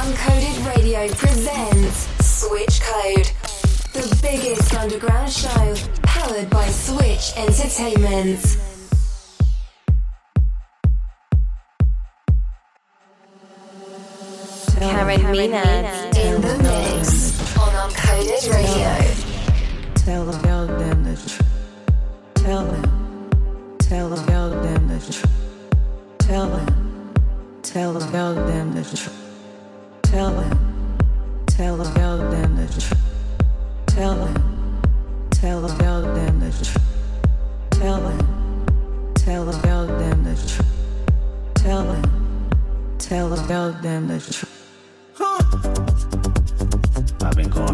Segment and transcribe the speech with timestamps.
[0.00, 3.30] Uncoded Radio presents Switch Code,
[3.92, 8.40] the biggest underground show powered by Switch Entertainment.
[14.78, 19.94] Karen, Karen Menad in the mix on Uncoded Radio.
[19.96, 21.42] Tell them, tell them the truth.
[22.36, 25.26] Tell them, tell them, tell them the truth.
[26.20, 27.12] Tell them,
[27.60, 29.19] tell them, tell them the truth.
[30.10, 30.58] Tell them,
[31.46, 32.94] tell them, tell them the truth.
[33.86, 34.34] Tell them,
[35.30, 36.78] tell them, tell them the truth.
[37.70, 38.18] Tell them,
[39.14, 40.66] tell them, tell them the truth.
[41.54, 42.02] Tell them,
[42.98, 44.50] tell them, tell them the truth.
[47.22, 47.69] I've been going.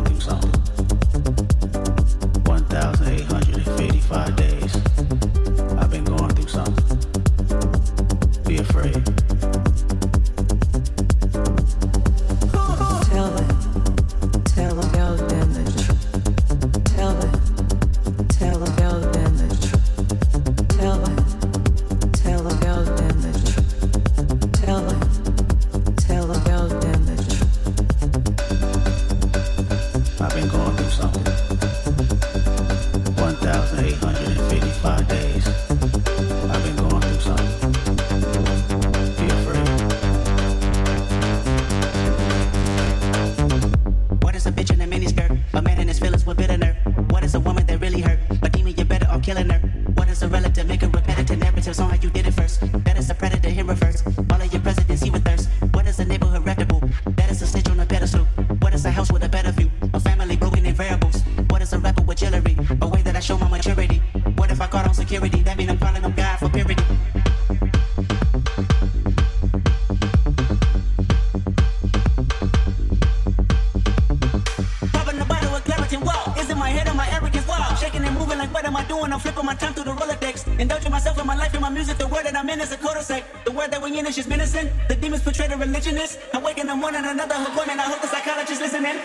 [83.76, 84.70] that we in is just menacing.
[84.88, 86.18] The demons portray the religionist.
[86.32, 87.78] I'm waking, them one and another hook women.
[87.78, 88.96] I hope the psychologist listening.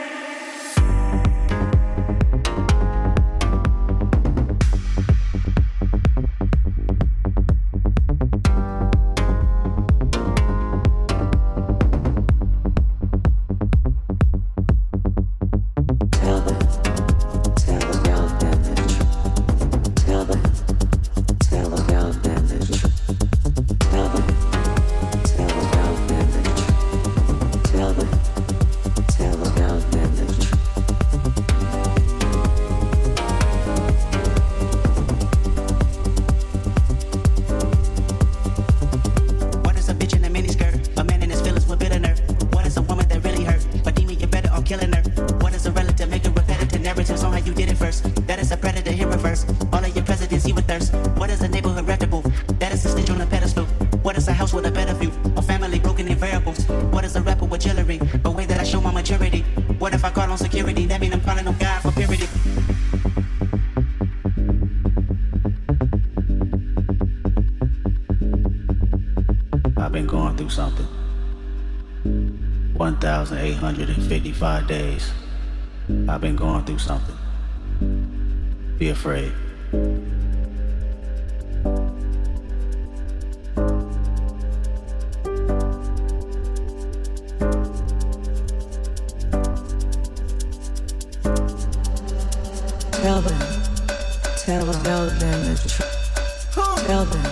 [94.46, 96.86] Tell about them the truth.
[96.88, 97.24] Tell them.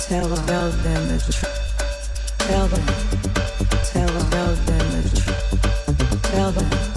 [0.00, 2.36] Tell about them the truth.
[2.40, 2.86] Tell them.
[3.84, 6.22] Tell about them the truth.
[6.24, 6.89] Tell them.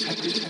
[0.00, 0.41] every time.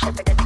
[0.00, 0.39] shit to get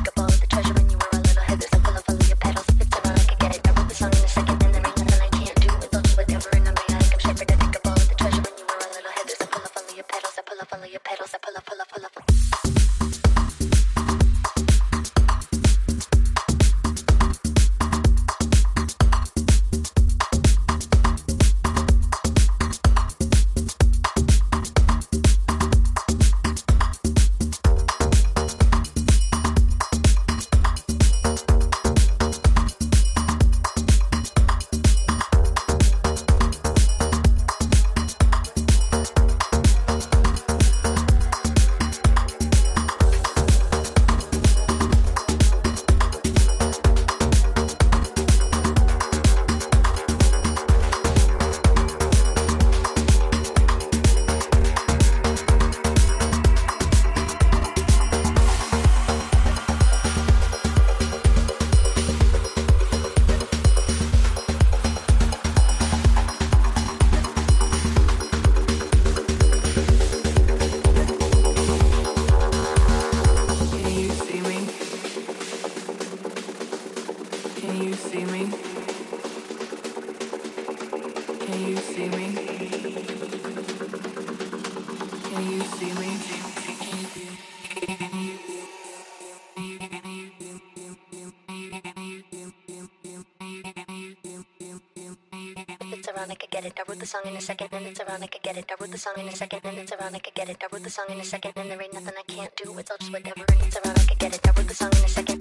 [96.64, 96.80] get it.
[96.80, 98.22] I wrote the song in a second and it's around.
[98.22, 98.70] I get it.
[98.70, 100.14] I wrote the song in a second and it's around.
[100.14, 100.62] I get it.
[100.62, 102.78] I wrote the song in a second and there ain't nothing I can't do.
[102.78, 103.98] It's all just whatever and it's around.
[103.98, 104.46] I get it.
[104.46, 105.33] I wrote the song in a second.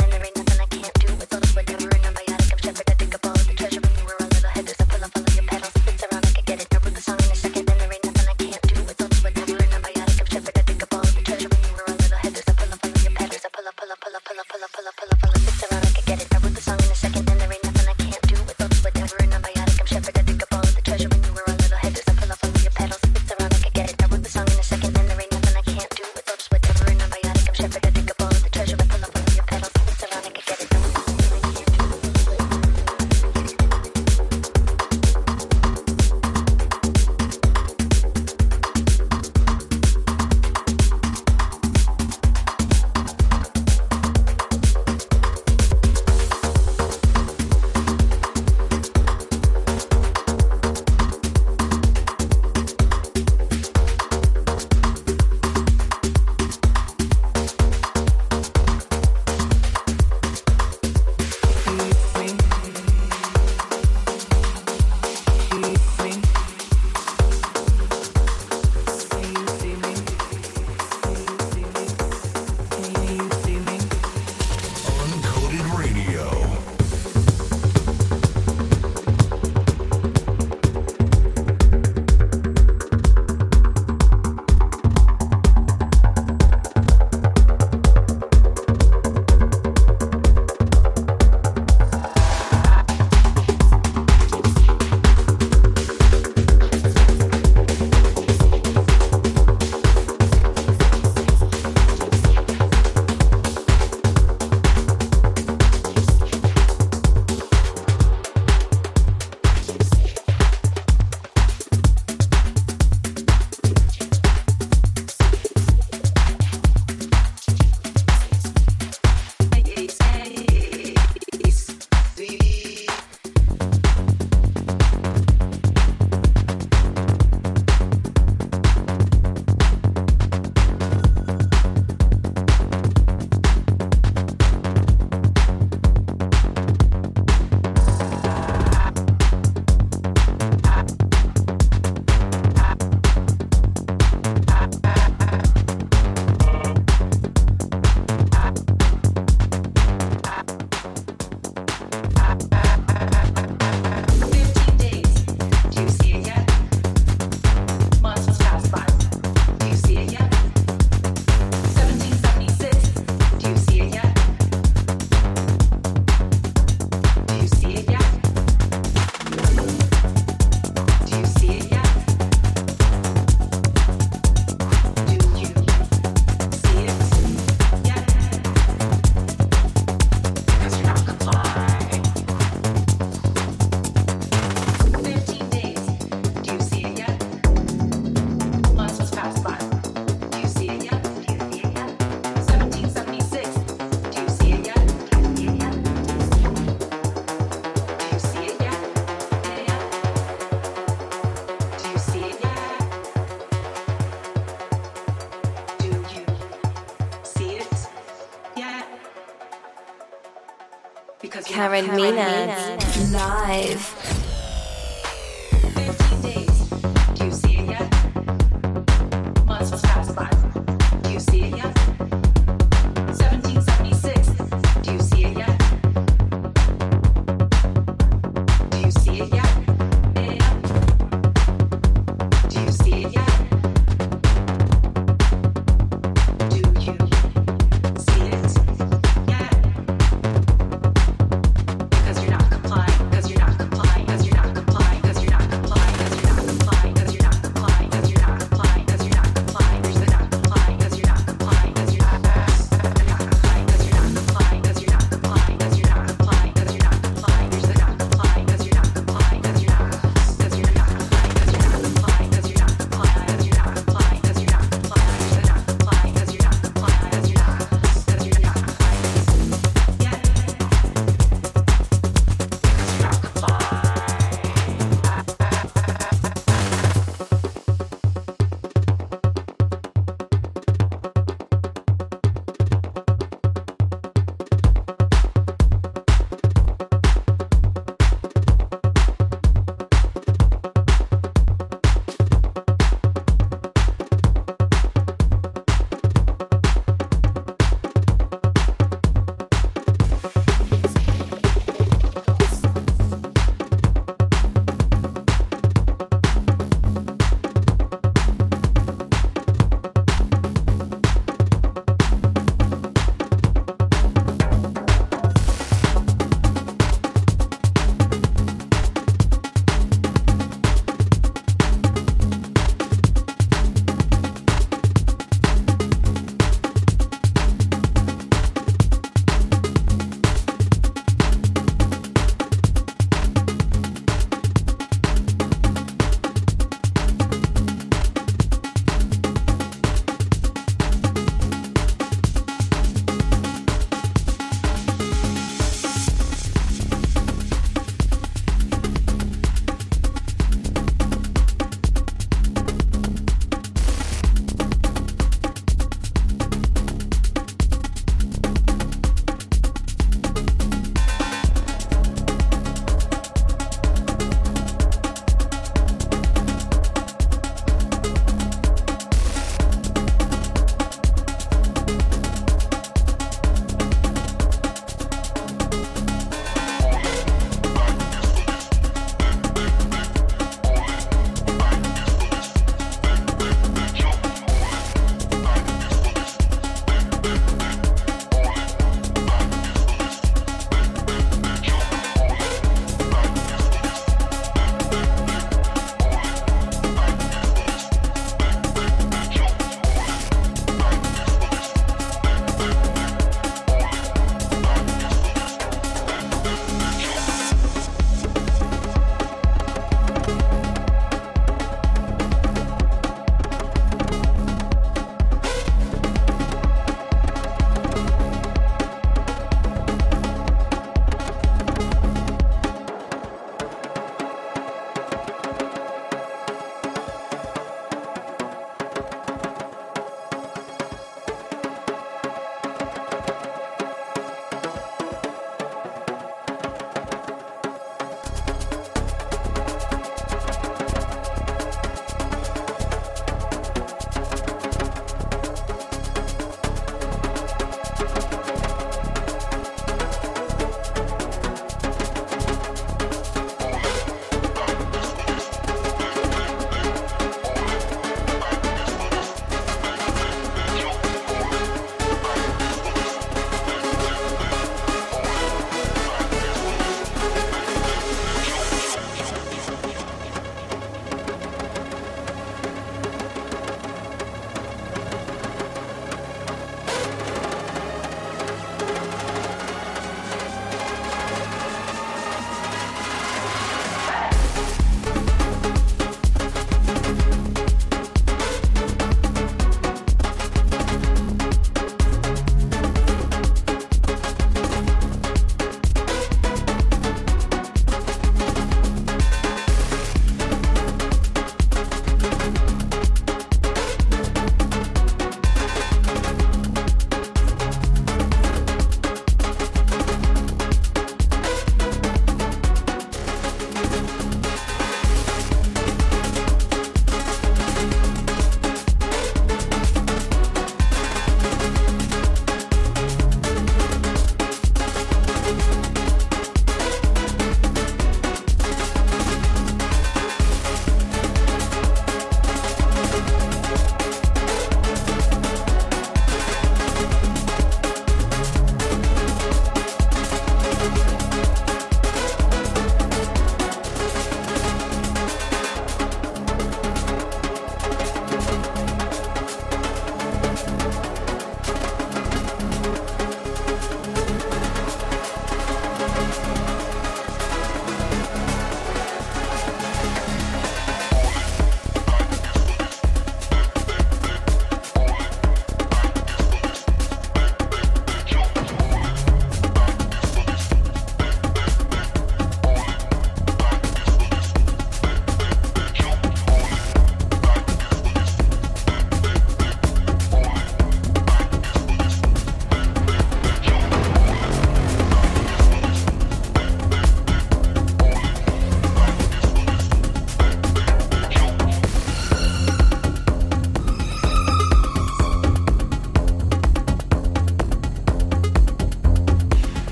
[211.53, 213.13] Karen Menad.
[213.13, 213.92] Live.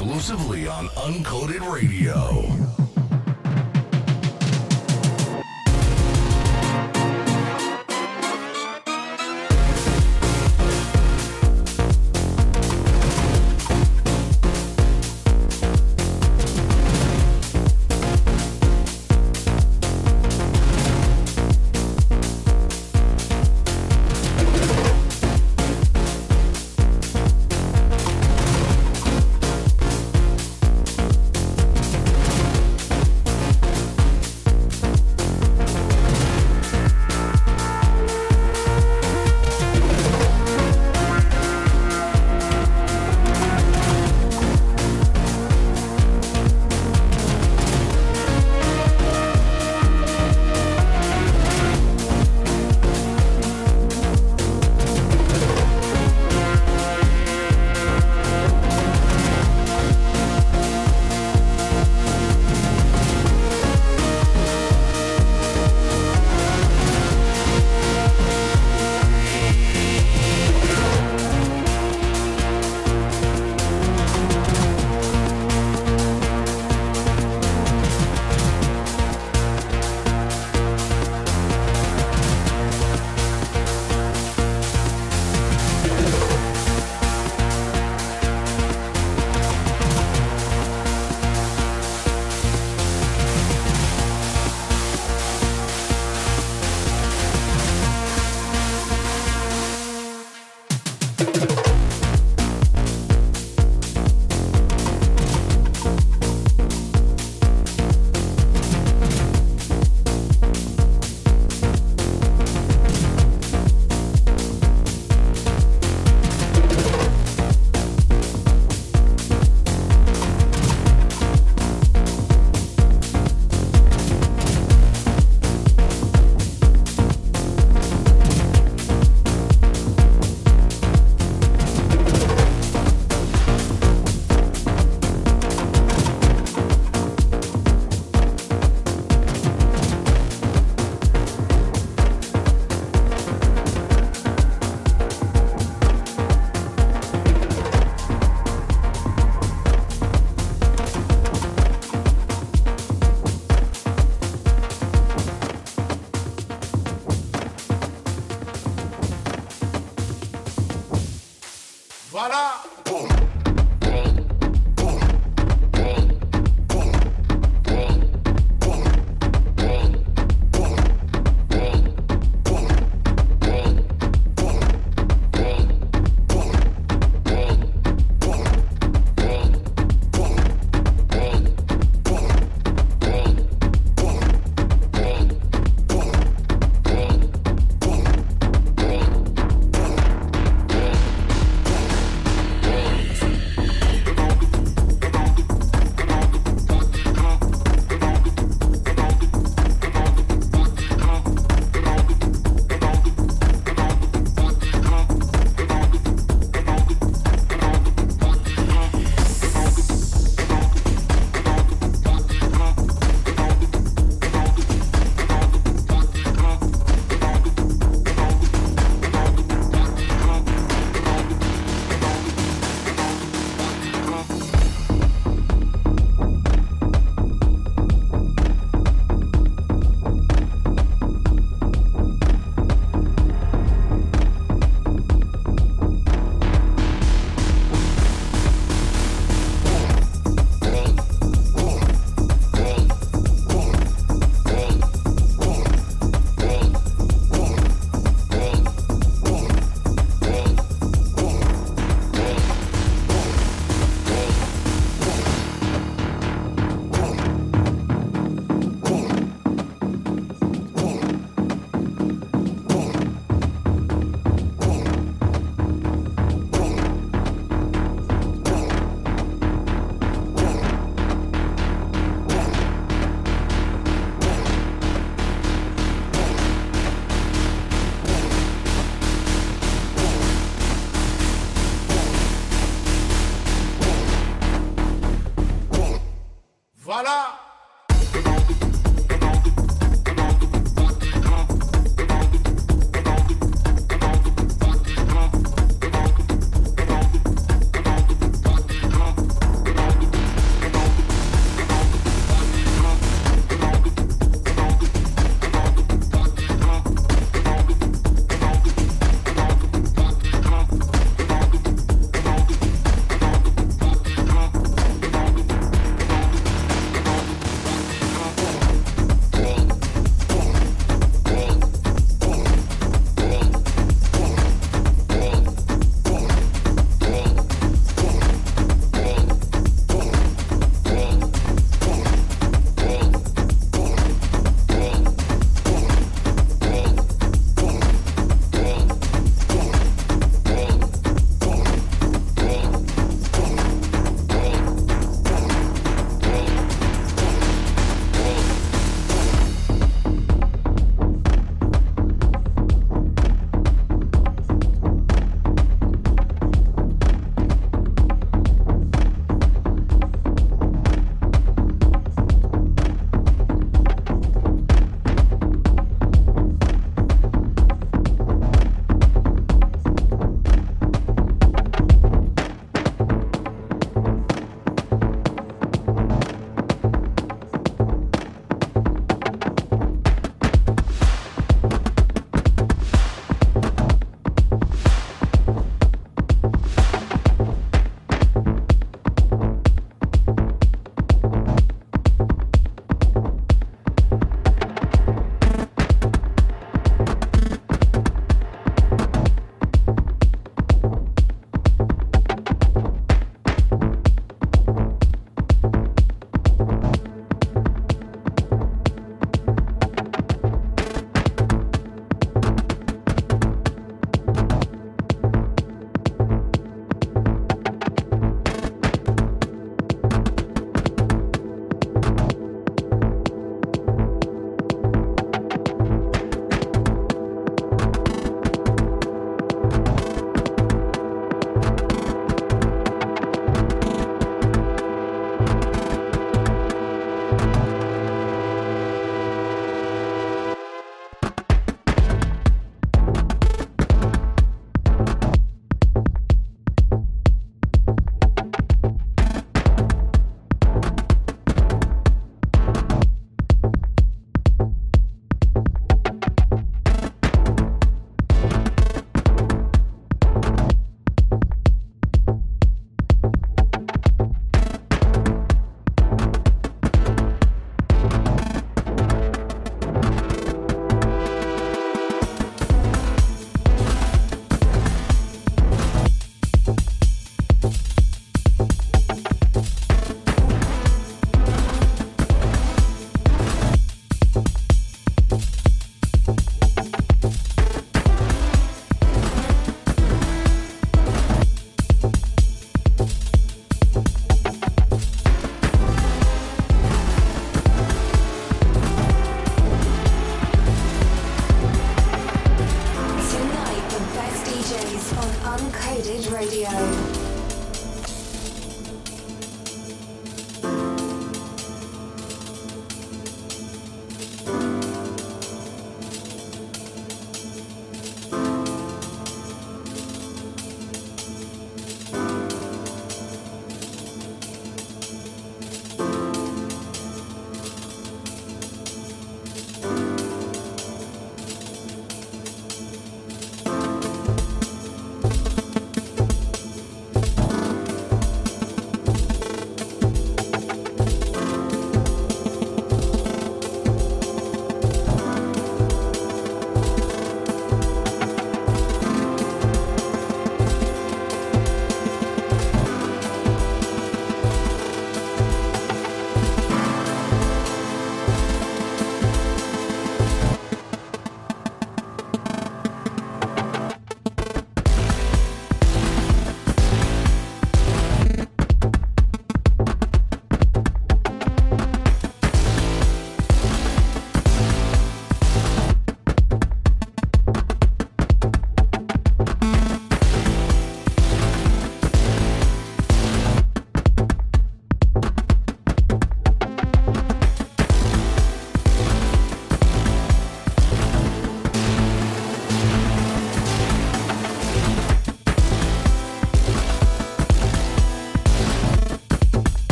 [0.00, 2.49] Exclusively on Uncoded Radio.